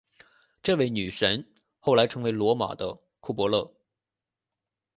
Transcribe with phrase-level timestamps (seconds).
[0.63, 1.45] 这位女神
[1.77, 3.71] 后来成为罗马的库柏勒。